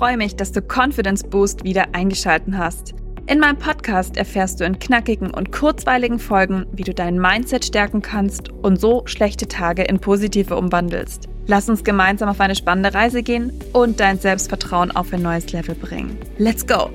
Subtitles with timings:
[0.00, 2.94] freue mich, dass du Confidence Boost wieder eingeschalten hast.
[3.26, 8.00] In meinem Podcast erfährst du in knackigen und kurzweiligen Folgen, wie du dein Mindset stärken
[8.00, 11.28] kannst und so schlechte Tage in positive umwandelst.
[11.46, 15.74] Lass uns gemeinsam auf eine spannende Reise gehen und dein Selbstvertrauen auf ein neues Level
[15.74, 16.16] bringen.
[16.38, 16.88] Let's go!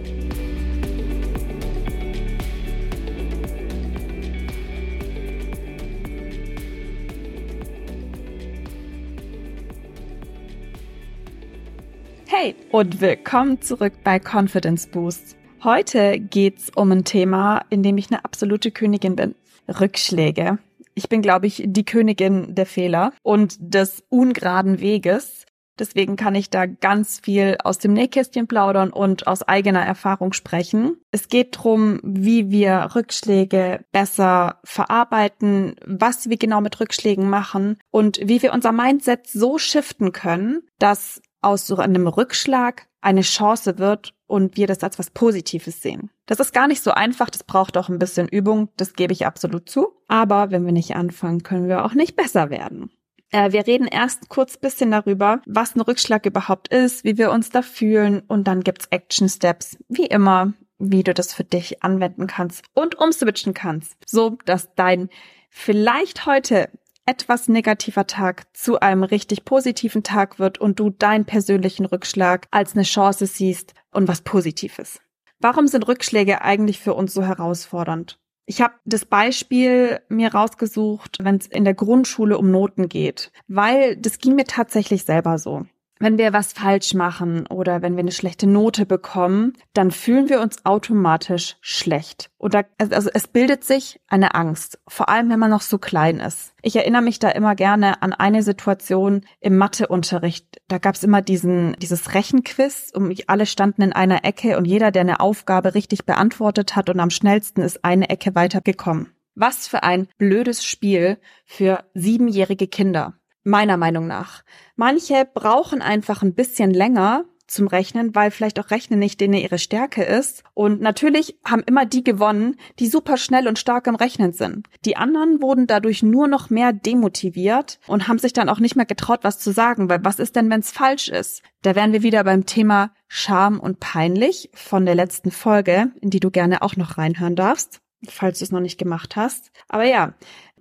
[12.38, 15.38] Hey und willkommen zurück bei Confidence Boost.
[15.63, 19.35] Heute geht's um ein Thema, in dem ich eine absolute Königin bin.
[19.70, 20.57] Rückschläge.
[20.95, 25.45] Ich bin, glaube ich, die Königin der Fehler und des ungeraden Weges.
[25.79, 30.98] Deswegen kann ich da ganz viel aus dem Nähkästchen plaudern und aus eigener Erfahrung sprechen.
[31.12, 38.20] Es geht drum, wie wir Rückschläge besser verarbeiten, was wir genau mit Rückschlägen machen und
[38.21, 44.13] wie wir unser Mindset so shiften können, dass aus so einem Rückschlag eine Chance wird
[44.27, 46.10] und wir das als was Positives sehen.
[46.26, 49.26] Das ist gar nicht so einfach, das braucht auch ein bisschen Übung, das gebe ich
[49.26, 49.90] absolut zu.
[50.07, 52.90] Aber wenn wir nicht anfangen, können wir auch nicht besser werden.
[53.32, 57.49] Äh, wir reden erst kurz bisschen darüber, was ein Rückschlag überhaupt ist, wie wir uns
[57.49, 62.27] da fühlen und dann gibt's Action Steps, wie immer, wie du das für dich anwenden
[62.27, 65.09] kannst und umswitchen kannst, so dass dein
[65.50, 66.69] vielleicht heute
[67.06, 72.73] etwas negativer Tag zu einem richtig positiven Tag wird und du deinen persönlichen Rückschlag als
[72.73, 75.00] eine Chance siehst und was Positives.
[75.39, 78.19] Warum sind Rückschläge eigentlich für uns so herausfordernd?
[78.47, 83.97] Ich habe das Beispiel mir rausgesucht, wenn es in der Grundschule um Noten geht, weil
[83.97, 85.66] das ging mir tatsächlich selber so
[86.00, 90.41] wenn wir was falsch machen oder wenn wir eine schlechte Note bekommen, dann fühlen wir
[90.41, 92.29] uns automatisch schlecht.
[92.38, 96.53] Oder also es bildet sich eine Angst, vor allem wenn man noch so klein ist.
[96.62, 100.62] Ich erinnere mich da immer gerne an eine Situation im Matheunterricht.
[100.68, 104.91] Da gab es immer diesen dieses Rechenquiz und alle standen in einer Ecke und jeder,
[104.91, 109.12] der eine Aufgabe richtig beantwortet hat und am schnellsten ist eine Ecke weitergekommen.
[109.35, 114.44] Was für ein blödes Spiel für siebenjährige Kinder meiner Meinung nach.
[114.75, 119.59] Manche brauchen einfach ein bisschen länger zum Rechnen, weil vielleicht auch Rechnen nicht denen ihre
[119.59, 120.44] Stärke ist.
[120.53, 124.67] Und natürlich haben immer die gewonnen, die super schnell und stark im Rechnen sind.
[124.83, 128.85] Die anderen wurden dadurch nur noch mehr demotiviert und haben sich dann auch nicht mehr
[128.85, 131.44] getraut, was zu sagen, weil was ist denn, wenn es falsch ist?
[131.62, 136.19] Da wären wir wieder beim Thema Scham und peinlich von der letzten Folge, in die
[136.19, 139.51] du gerne auch noch reinhören darfst falls du es noch nicht gemacht hast.
[139.67, 140.13] Aber ja,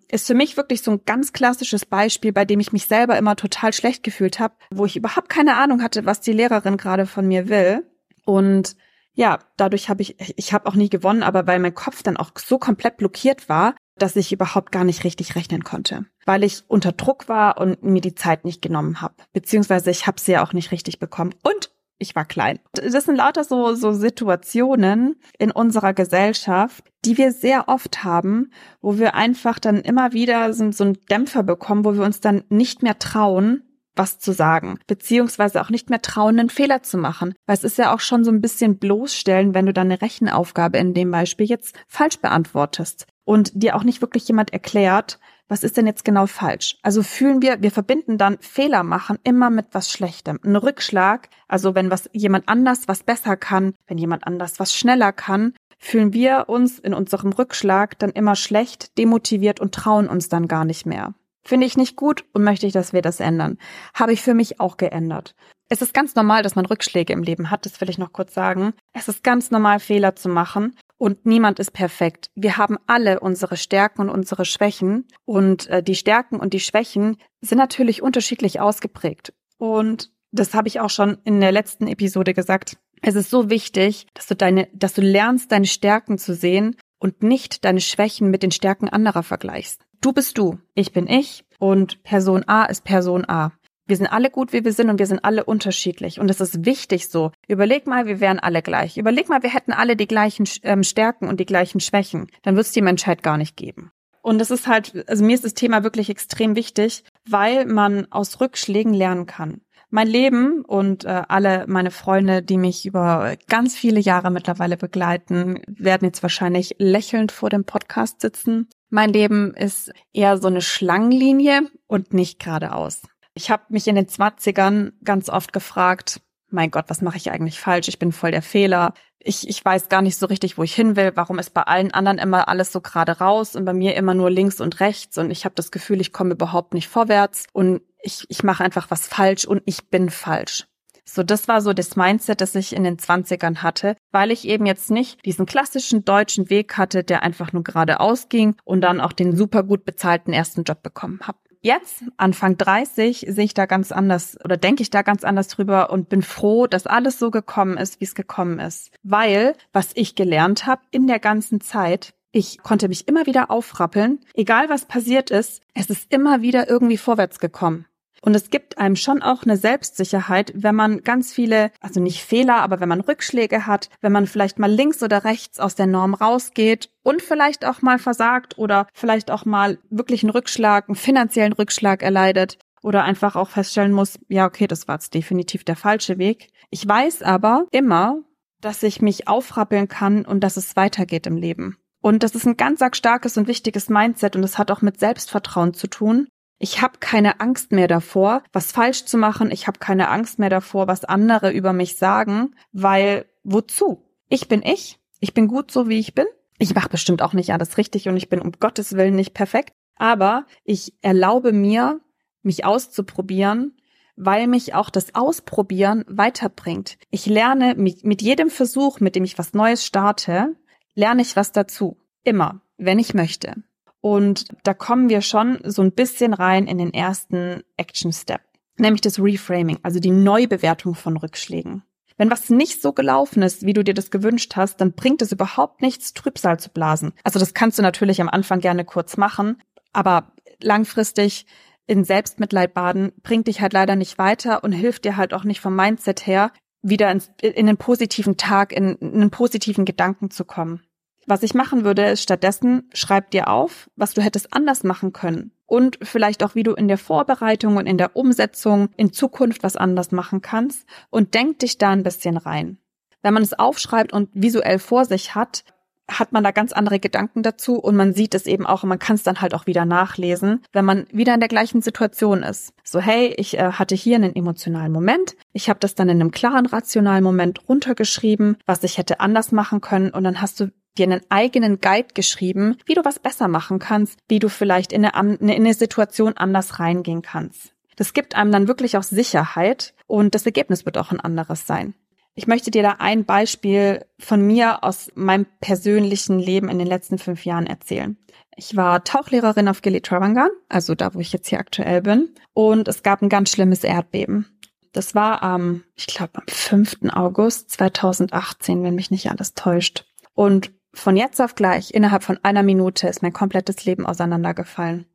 [0.09, 3.37] ist für mich wirklich so ein ganz klassisches Beispiel, bei dem ich mich selber immer
[3.37, 7.27] total schlecht gefühlt habe, wo ich überhaupt keine Ahnung hatte, was die Lehrerin gerade von
[7.27, 7.87] mir will.
[8.25, 8.77] Und
[9.15, 12.33] ja, dadurch habe ich, ich habe auch nie gewonnen, aber weil mein Kopf dann auch
[12.37, 16.93] so komplett blockiert war, dass ich überhaupt gar nicht richtig rechnen konnte, weil ich unter
[16.93, 20.53] Druck war und mir die Zeit nicht genommen habe, beziehungsweise ich habe sie ja auch
[20.53, 21.64] nicht richtig bekommen und
[21.99, 22.59] ich war klein.
[22.73, 28.51] Das sind lauter so, so Situationen in unserer Gesellschaft, die wir sehr oft haben,
[28.81, 32.45] wo wir einfach dann immer wieder so, so einen Dämpfer bekommen, wo wir uns dann
[32.49, 33.63] nicht mehr trauen,
[33.97, 37.35] was zu sagen, beziehungsweise auch nicht mehr trauen, einen Fehler zu machen.
[37.47, 40.95] Weil es ist ja auch schon so ein bisschen bloßstellen, wenn du deine Rechenaufgabe in
[40.95, 45.19] dem Beispiel jetzt falsch beantwortest und dir auch nicht wirklich jemand erklärt,
[45.49, 46.79] was ist denn jetzt genau falsch?
[46.83, 50.41] Also fühlen wir, wir verbinden dann Fehler machen immer mit was Schlechtem.
[50.43, 55.13] Ein Rückschlag, also wenn was jemand anders was besser kann, wenn jemand anders was schneller
[55.13, 60.49] kann, fühlen wir uns in unserem Rückschlag dann immer schlecht, demotiviert und trauen uns dann
[60.49, 61.15] gar nicht mehr.
[61.47, 63.59] Finde ich nicht gut und möchte ich, dass wir das ändern.
[63.93, 65.35] Habe ich für mich auch geändert.
[65.69, 68.35] Es ist ganz normal, dass man Rückschläge im Leben hat, das will ich noch kurz
[68.35, 68.75] sagen.
[68.93, 72.31] Es ist ganz normal, Fehler zu machen und niemand ist perfekt.
[72.35, 77.17] Wir haben alle unsere Stärken und unsere Schwächen und äh, die Stärken und die Schwächen
[77.41, 79.33] sind natürlich unterschiedlich ausgeprägt.
[79.59, 82.77] Und das habe ich auch schon in der letzten Episode gesagt.
[83.01, 87.23] Es ist so wichtig, dass du deine, dass du lernst, deine Stärken zu sehen und
[87.23, 89.83] nicht deine Schwächen mit den Stärken anderer vergleichst.
[90.01, 93.53] Du bist du, ich bin ich und Person A ist Person A.
[93.87, 96.19] Wir sind alle gut, wie wir sind und wir sind alle unterschiedlich.
[96.19, 97.33] Und es ist wichtig so.
[97.49, 98.97] Überleg mal, wir wären alle gleich.
[98.97, 102.29] Überleg mal, wir hätten alle die gleichen ähm, Stärken und die gleichen Schwächen.
[102.43, 103.91] Dann wird es die Menschheit gar nicht geben.
[104.23, 108.41] Und das ist halt, also mir ist das Thema wirklich extrem wichtig, weil man aus
[108.41, 109.61] Rückschlägen lernen kann.
[109.91, 115.61] Mein Leben und äh, alle meine Freunde, die mich über ganz viele Jahre mittlerweile begleiten,
[115.69, 118.69] werden jetzt wahrscheinlich lächelnd vor dem Podcast sitzen.
[118.89, 123.03] Mein Leben ist eher so eine Schlangenlinie und nicht geradeaus.
[123.35, 126.21] Ich habe mich in den Zwanzigern ganz oft gefragt,
[126.51, 127.89] mein Gott, was mache ich eigentlich falsch?
[127.89, 128.95] Ich bin voll der Fehler.
[129.19, 131.13] Ich, ich weiß gar nicht so richtig, wo ich hin will.
[131.17, 134.31] Warum ist bei allen anderen immer alles so gerade raus und bei mir immer nur
[134.31, 135.19] links und rechts?
[135.19, 138.91] Und ich habe das Gefühl, ich komme überhaupt nicht vorwärts und ich, ich mache einfach
[138.91, 140.67] was falsch und ich bin falsch.
[141.07, 144.65] So, das war so das Mindset, das ich in den Zwanzigern hatte, weil ich eben
[144.65, 149.13] jetzt nicht diesen klassischen deutschen Weg hatte, der einfach nur geradeaus ging und dann auch
[149.13, 151.39] den super gut bezahlten ersten Job bekommen habe.
[151.65, 155.89] Jetzt, Anfang 30, sehe ich da ganz anders oder denke ich da ganz anders drüber
[155.89, 158.91] und bin froh, dass alles so gekommen ist, wie es gekommen ist.
[159.03, 164.21] Weil, was ich gelernt habe in der ganzen Zeit, ich konnte mich immer wieder aufrappeln,
[164.35, 167.87] egal was passiert ist, es ist immer wieder irgendwie vorwärts gekommen.
[168.25, 172.63] Und es gibt einem schon auch eine Selbstsicherheit, wenn man ganz viele, also nicht Fehler,
[172.63, 176.15] aber wenn man Rückschläge hat, wenn man vielleicht mal links oder rechts aus der Norm
[176.15, 181.53] rausgeht und vielleicht auch mal versagt oder vielleicht auch mal wirklich einen Rückschlag, einen finanziellen
[181.53, 186.17] Rückschlag erleidet oder einfach auch feststellen muss, ja, okay, das war jetzt definitiv der falsche
[186.17, 186.49] Weg.
[186.71, 188.21] Ich weiß aber immer,
[188.63, 191.77] dass ich mich aufrappeln kann und dass es weitergeht im Leben.
[192.01, 195.75] Und das ist ein ganz starkes und wichtiges Mindset und das hat auch mit Selbstvertrauen
[195.75, 196.27] zu tun.
[196.65, 199.51] Ich habe keine Angst mehr davor, was falsch zu machen.
[199.51, 204.03] Ich habe keine Angst mehr davor, was andere über mich sagen, weil wozu?
[204.31, 204.99] Ich bin ich.
[205.21, 206.25] Ich bin gut so, wie ich bin.
[206.57, 209.75] Ich mache bestimmt auch nicht alles richtig und ich bin um Gottes Willen nicht perfekt.
[209.97, 212.01] Aber ich erlaube mir,
[212.41, 213.77] mich auszuprobieren,
[214.17, 216.97] weil mich auch das Ausprobieren weiterbringt.
[217.11, 220.57] Ich lerne mit, mit jedem Versuch, mit dem ich was Neues starte,
[220.95, 221.99] lerne ich was dazu.
[222.23, 223.63] Immer, wenn ich möchte.
[224.05, 228.43] Und da kommen wir schon so ein bisschen rein in den ersten Action Step,
[228.77, 231.85] nämlich das Reframing, also die Neubewertung von Rückschlägen.
[232.19, 235.33] Wenn was nicht so gelaufen ist, wie du dir das gewünscht hast, dann bringt es
[235.33, 237.15] überhaupt nichts, Trübsal zu blasen.
[237.25, 239.63] Also das kannst du natürlich am Anfang gerne kurz machen,
[239.95, 241.47] aber langfristig
[241.87, 245.63] in Selbstmitleid baden bringt dich halt leider nicht weiter und hilft dir halt auch nicht
[245.63, 246.53] vom Mindset her,
[246.83, 250.83] wieder in, in einen positiven Tag, in, in einen positiven Gedanken zu kommen.
[251.27, 255.53] Was ich machen würde, ist stattdessen, schreib dir auf, was du hättest anders machen können.
[255.67, 259.77] Und vielleicht auch, wie du in der Vorbereitung und in der Umsetzung in Zukunft was
[259.77, 260.87] anders machen kannst.
[261.11, 262.79] Und denk dich da ein bisschen rein.
[263.23, 265.65] Wenn man es aufschreibt und visuell vor sich hat,
[266.09, 268.99] hat man da ganz andere Gedanken dazu und man sieht es eben auch und man
[268.99, 272.75] kann es dann halt auch wieder nachlesen, wenn man wieder in der gleichen Situation ist.
[272.85, 276.31] So, hey, ich äh, hatte hier einen emotionalen Moment, ich habe das dann in einem
[276.31, 281.05] klaren, rationalen Moment runtergeschrieben, was ich hätte anders machen können und dann hast du dir
[281.05, 285.35] einen eigenen Guide geschrieben, wie du was besser machen kannst, wie du vielleicht in eine,
[285.37, 287.75] in eine Situation anders reingehen kannst.
[287.97, 291.95] Das gibt einem dann wirklich auch Sicherheit und das Ergebnis wird auch ein anderes sein.
[292.37, 297.19] Ich möchte dir da ein Beispiel von mir aus meinem persönlichen Leben in den letzten
[297.19, 298.17] fünf Jahren erzählen.
[298.57, 302.89] Ich war Tauchlehrerin auf Gili Travangan, also da, wo ich jetzt hier aktuell bin, und
[302.89, 304.47] es gab ein ganz schlimmes Erdbeben.
[304.93, 306.99] Das war am, ich glaube, am 5.
[307.13, 310.07] August 2018, wenn mich nicht alles täuscht.
[310.35, 315.07] Und von jetzt auf gleich, innerhalb von einer Minute, ist mein komplettes Leben auseinandergefallen.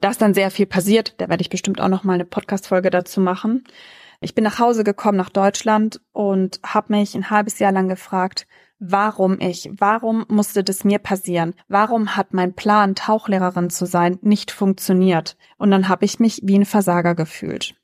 [0.00, 1.14] Da ist dann sehr viel passiert.
[1.18, 3.64] Da werde ich bestimmt auch noch mal eine Podcast-Folge dazu machen.
[4.20, 8.46] Ich bin nach Hause gekommen nach Deutschland und habe mich ein halbes Jahr lang gefragt,
[8.80, 11.54] warum ich, warum musste das mir passieren?
[11.68, 15.36] Warum hat mein Plan, Tauchlehrerin zu sein, nicht funktioniert?
[15.56, 17.74] Und dann habe ich mich wie ein Versager gefühlt.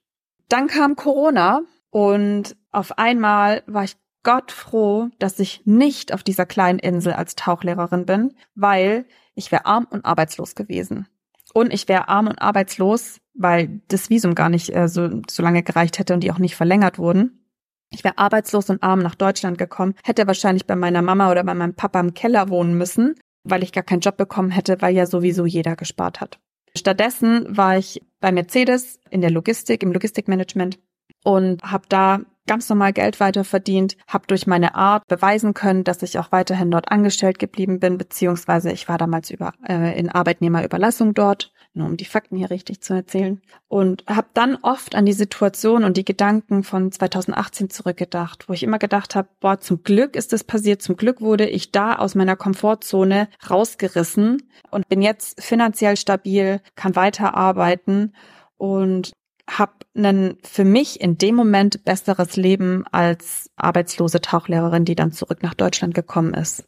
[0.48, 6.46] Dann kam Corona und auf einmal war ich Gott froh, dass ich nicht auf dieser
[6.46, 9.04] kleinen Insel als Tauchlehrerin bin, weil
[9.34, 11.06] ich wäre arm und arbeitslos gewesen.
[11.52, 15.62] Und ich wäre arm und arbeitslos, weil das Visum gar nicht äh, so, so lange
[15.62, 17.44] gereicht hätte und die auch nicht verlängert wurden.
[17.90, 21.54] Ich wäre arbeitslos und arm nach Deutschland gekommen, hätte wahrscheinlich bei meiner Mama oder bei
[21.54, 25.06] meinem Papa im Keller wohnen müssen, weil ich gar keinen Job bekommen hätte, weil ja
[25.06, 26.40] sowieso jeder gespart hat.
[26.76, 30.80] Stattdessen war ich bei Mercedes in der Logistik, im Logistikmanagement
[31.22, 36.02] und habe da ganz normal Geld weiter verdient, habe durch meine Art beweisen können, dass
[36.02, 41.14] ich auch weiterhin dort angestellt geblieben bin, beziehungsweise ich war damals über, äh, in Arbeitnehmerüberlassung
[41.14, 43.40] dort, nur um die Fakten hier richtig zu erzählen.
[43.68, 48.62] Und habe dann oft an die Situation und die Gedanken von 2018 zurückgedacht, wo ich
[48.62, 52.14] immer gedacht habe, boah, zum Glück ist es passiert, zum Glück wurde ich da aus
[52.14, 58.14] meiner Komfortzone rausgerissen und bin jetzt finanziell stabil, kann weiterarbeiten
[58.56, 59.12] und
[59.48, 65.42] habe ein für mich in dem Moment besseres Leben als arbeitslose Tauchlehrerin, die dann zurück
[65.42, 66.66] nach Deutschland gekommen ist.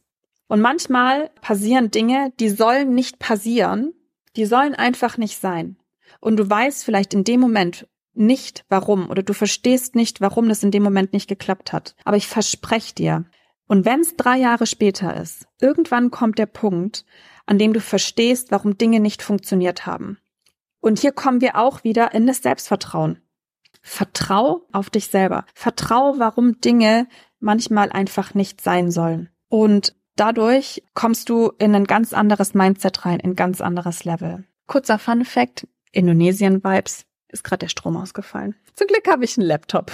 [0.49, 3.93] Und manchmal passieren Dinge, die sollen nicht passieren,
[4.37, 5.77] die sollen einfach nicht sein.
[6.21, 10.63] Und du weißt vielleicht in dem Moment nicht warum oder du verstehst nicht, warum das
[10.63, 11.95] in dem Moment nicht geklappt hat.
[12.05, 13.25] Aber ich verspreche dir,
[13.69, 17.05] und wenn es drei Jahre später ist, irgendwann kommt der Punkt,
[17.47, 20.19] an dem du verstehst, warum Dinge nicht funktioniert haben.
[20.81, 23.21] Und hier kommen wir auch wieder in das Selbstvertrauen.
[23.83, 25.45] Vertrau auf dich selber.
[25.55, 27.07] Vertrau, warum Dinge
[27.39, 29.31] manchmal einfach nicht sein sollen.
[29.49, 34.45] Und dadurch kommst du in ein ganz anderes Mindset rein, in ein ganz anderes Level.
[34.67, 38.57] Kurzer Fun Fact, Indonesien Vibes, ist gerade der Strom ausgefallen.
[38.75, 39.93] Zum Glück habe ich einen Laptop.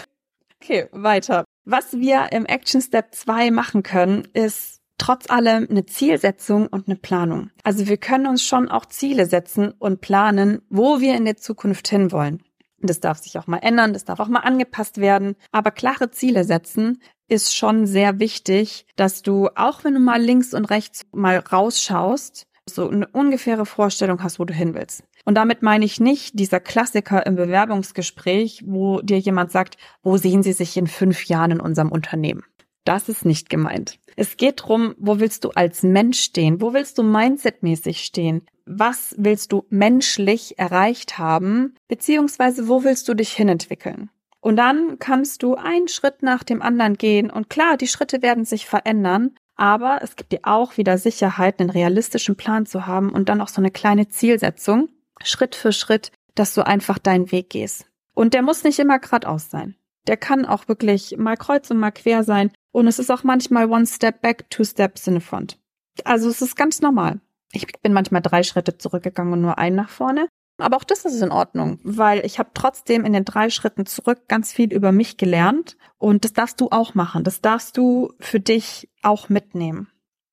[0.63, 1.45] Okay, weiter.
[1.65, 6.97] Was wir im Action Step 2 machen können, ist trotz allem eine Zielsetzung und eine
[6.97, 7.51] Planung.
[7.65, 11.89] Also wir können uns schon auch Ziele setzen und planen, wo wir in der Zukunft
[11.89, 12.43] hinwollen.
[12.81, 15.37] Das darf sich auch mal ändern, das darf auch mal angepasst werden.
[15.53, 20.53] Aber klare Ziele setzen ist schon sehr wichtig, dass du, auch wenn du mal links
[20.53, 25.05] und rechts mal rausschaust, so eine ungefähre Vorstellung hast, wo du hin willst.
[25.25, 30.43] Und damit meine ich nicht dieser Klassiker im Bewerbungsgespräch, wo dir jemand sagt, wo sehen
[30.43, 32.43] Sie sich in fünf Jahren in unserem Unternehmen?
[32.85, 33.99] Das ist nicht gemeint.
[34.17, 36.61] Es geht drum, wo willst du als Mensch stehen?
[36.61, 38.47] Wo willst du mindsetmäßig stehen?
[38.67, 41.75] Was willst du menschlich erreicht haben?
[41.89, 44.11] Beziehungsweise wo willst du dich hinentwickeln?
[44.41, 47.31] Und dann kannst du einen Schritt nach dem anderen gehen.
[47.31, 49.37] Und klar, die Schritte werden sich verändern.
[49.55, 53.49] Aber es gibt dir auch wieder Sicherheit, einen realistischen Plan zu haben und dann auch
[53.49, 54.89] so eine kleine Zielsetzung,
[55.23, 57.87] Schritt für Schritt, dass du einfach deinen Weg gehst.
[58.15, 59.77] Und der muss nicht immer geradeaus sein.
[60.07, 62.51] Der kann auch wirklich mal kreuz und mal quer sein.
[62.73, 65.59] Und es ist auch manchmal one step back, two steps in the front.
[66.05, 67.21] Also es ist ganz normal.
[67.53, 70.27] Ich bin manchmal drei Schritte zurückgegangen und nur einen nach vorne.
[70.59, 74.29] Aber auch das ist in Ordnung, weil ich habe trotzdem in den drei Schritten zurück
[74.29, 77.25] ganz viel über mich gelernt und das darfst du auch machen.
[77.25, 79.89] Das darfst du für dich auch mitnehmen.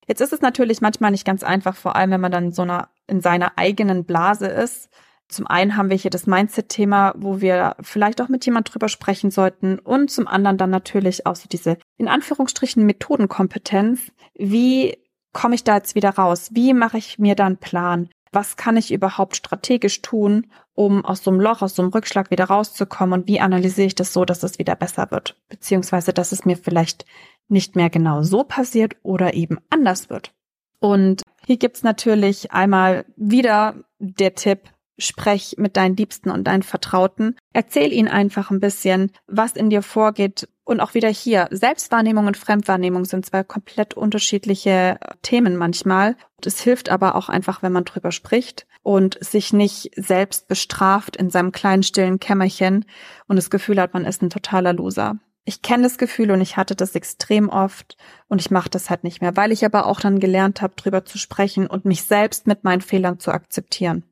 [0.08, 2.90] Jetzt ist es natürlich manchmal nicht ganz einfach, vor allem wenn man dann so einer,
[3.08, 4.90] in seiner eigenen Blase ist.
[5.28, 9.32] Zum einen haben wir hier das Mindset-Thema, wo wir vielleicht auch mit jemand drüber sprechen
[9.32, 14.12] sollten und zum anderen dann natürlich auch so diese in Anführungsstrichen Methodenkompetenz.
[14.34, 14.98] Wie
[15.34, 16.50] komme ich da jetzt wieder raus?
[16.54, 18.10] Wie mache ich mir da einen Plan?
[18.32, 22.32] Was kann ich überhaupt strategisch tun, um aus so einem Loch, aus so einem Rückschlag
[22.32, 23.22] wieder rauszukommen?
[23.22, 25.36] Und wie analysiere ich das so, dass es wieder besser wird?
[25.50, 27.06] Beziehungsweise, dass es mir vielleicht
[27.50, 30.34] nicht mehr genau so passiert oder eben anders wird.
[30.80, 37.36] Und hier gibt's natürlich einmal wieder der Tipp, sprech mit deinen Liebsten und deinen Vertrauten.
[37.54, 40.48] Erzähl ihnen einfach ein bisschen, was in dir vorgeht.
[40.70, 46.16] Und auch wieder hier, Selbstwahrnehmung und Fremdwahrnehmung sind zwei komplett unterschiedliche Themen manchmal.
[46.46, 51.32] Es hilft aber auch einfach, wenn man drüber spricht und sich nicht selbst bestraft in
[51.32, 52.86] seinem kleinen stillen Kämmerchen
[53.28, 55.18] und das Gefühl hat, man ist ein totaler Loser.
[55.44, 57.98] Ich kenne das Gefühl und ich hatte das extrem oft
[58.28, 61.04] und ich mache das halt nicht mehr, weil ich aber auch dann gelernt habe, drüber
[61.04, 64.04] zu sprechen und mich selbst mit meinen Fehlern zu akzeptieren.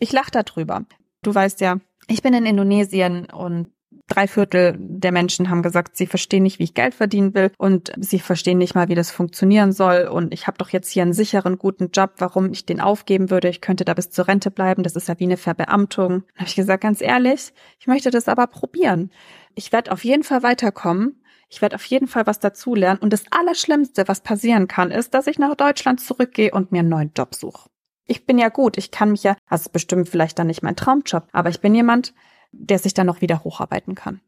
[0.00, 0.82] Ich lache darüber.
[1.22, 3.68] Du weißt ja, ich bin in Indonesien und
[4.08, 7.92] drei Viertel der Menschen haben gesagt, sie verstehen nicht, wie ich Geld verdienen will und
[7.98, 10.08] sie verstehen nicht mal, wie das funktionieren soll.
[10.08, 13.48] Und ich habe doch jetzt hier einen sicheren, guten Job, warum ich den aufgeben würde.
[13.48, 14.82] Ich könnte da bis zur Rente bleiben.
[14.82, 16.24] Das ist ja wie eine Verbeamtung.
[16.34, 19.10] Da habe ich gesagt, ganz ehrlich, ich möchte das aber probieren.
[19.54, 21.22] Ich werde auf jeden Fall weiterkommen.
[21.48, 23.00] Ich werde auf jeden Fall was dazulernen.
[23.00, 26.88] Und das Allerschlimmste, was passieren kann, ist, dass ich nach Deutschland zurückgehe und mir einen
[26.88, 27.68] neuen Job suche
[28.10, 31.28] ich bin ja gut, ich kann mich ja, also bestimmt vielleicht dann nicht mein Traumjob,
[31.30, 32.12] aber ich bin jemand,
[32.52, 34.20] der sich dann noch wieder hocharbeiten kann.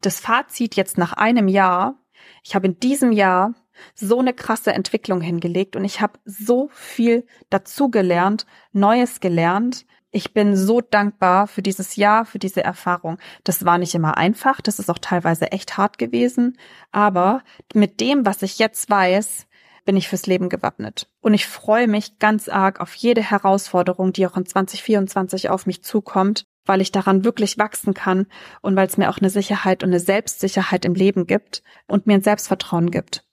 [0.00, 1.96] Das Fazit jetzt nach einem Jahr,
[2.42, 3.54] ich habe in diesem Jahr
[3.94, 9.86] so eine krasse Entwicklung hingelegt und ich habe so viel dazugelernt, Neues gelernt.
[10.10, 13.18] Ich bin so dankbar für dieses Jahr, für diese Erfahrung.
[13.44, 16.58] Das war nicht immer einfach, das ist auch teilweise echt hart gewesen,
[16.92, 17.42] aber
[17.74, 19.47] mit dem, was ich jetzt weiß,
[19.88, 21.08] bin ich fürs Leben gewappnet.
[21.22, 25.82] Und ich freue mich ganz arg auf jede Herausforderung, die auch in 2024 auf mich
[25.82, 28.26] zukommt, weil ich daran wirklich wachsen kann
[28.60, 32.12] und weil es mir auch eine Sicherheit und eine Selbstsicherheit im Leben gibt und mir
[32.12, 33.24] ein Selbstvertrauen gibt.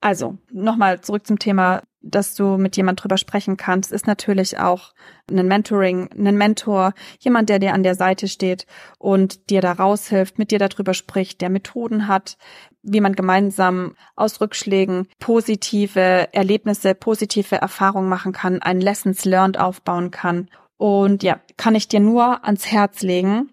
[0.00, 4.94] Also, nochmal zurück zum Thema, dass du mit jemand drüber sprechen kannst, ist natürlich auch
[5.28, 8.66] ein Mentoring, ein Mentor, jemand, der dir an der Seite steht
[8.98, 12.38] und dir da raushilft, mit dir darüber spricht, der Methoden hat,
[12.82, 20.10] wie man gemeinsam aus Rückschlägen positive Erlebnisse, positive Erfahrungen machen kann, ein Lessons Learned aufbauen
[20.10, 20.48] kann.
[20.76, 23.50] Und ja, kann ich dir nur ans Herz legen,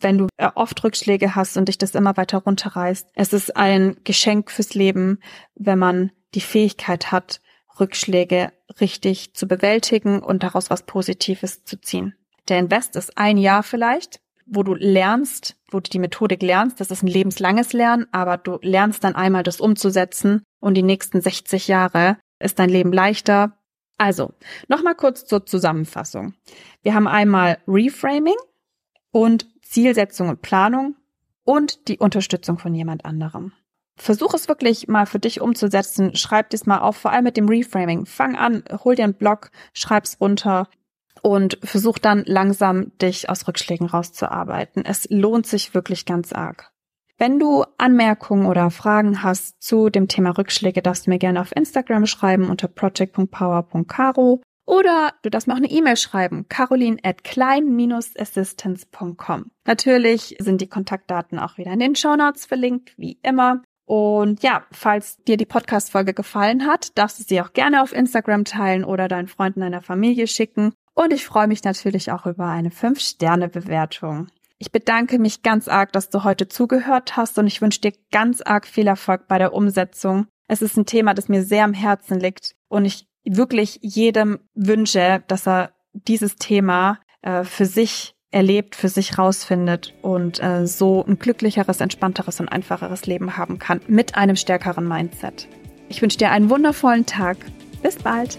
[0.00, 3.08] wenn du äh, oft Rückschläge hast und dich das immer weiter runterreißt.
[3.14, 5.18] Es ist ein Geschenk fürs Leben,
[5.54, 7.40] wenn man die Fähigkeit hat,
[7.78, 12.14] Rückschläge richtig zu bewältigen und daraus was Positives zu ziehen.
[12.48, 14.20] Der Invest ist ein Jahr vielleicht,
[14.54, 16.80] wo du lernst, wo du die Methodik lernst.
[16.80, 21.20] Das ist ein lebenslanges Lernen, aber du lernst dann einmal das umzusetzen und die nächsten
[21.20, 23.56] 60 Jahre ist dein Leben leichter.
[23.98, 24.34] Also,
[24.68, 26.34] nochmal kurz zur Zusammenfassung.
[26.82, 28.36] Wir haben einmal Reframing
[29.10, 30.96] und Zielsetzung und Planung
[31.44, 33.52] und die Unterstützung von jemand anderem.
[33.96, 36.16] Versuch es wirklich mal für dich umzusetzen.
[36.16, 38.06] Schreib dies mal auf, vor allem mit dem Reframing.
[38.06, 40.68] Fang an, hol dir einen Blog, schreib's runter
[41.22, 44.84] und versuch dann langsam dich aus Rückschlägen rauszuarbeiten.
[44.84, 46.72] Es lohnt sich wirklich ganz arg.
[47.16, 51.54] Wenn du Anmerkungen oder Fragen hast zu dem Thema Rückschläge, darfst du mir gerne auf
[51.54, 59.52] Instagram schreiben unter project.power.caro Oder du darfst mir auch eine E-Mail schreiben, caroline at klein-assistance.com.
[59.64, 63.62] Natürlich sind die Kontaktdaten auch wieder in den Show Notes verlinkt, wie immer.
[63.84, 68.44] Und ja, falls dir die Podcast-Folge gefallen hat, darfst du sie auch gerne auf Instagram
[68.44, 70.72] teilen oder deinen Freunden deiner Familie schicken.
[70.94, 74.28] Und ich freue mich natürlich auch über eine 5-Sterne-Bewertung.
[74.58, 78.42] Ich bedanke mich ganz arg, dass du heute zugehört hast und ich wünsche dir ganz
[78.42, 80.26] arg viel Erfolg bei der Umsetzung.
[80.46, 85.22] Es ist ein Thema, das mir sehr am Herzen liegt und ich wirklich jedem wünsche,
[85.26, 91.18] dass er dieses Thema äh, für sich erlebt, für sich rausfindet und äh, so ein
[91.18, 95.48] glücklicheres, entspannteres und einfacheres Leben haben kann mit einem stärkeren Mindset.
[95.88, 97.36] Ich wünsche dir einen wundervollen Tag.
[97.82, 98.38] Bis bald.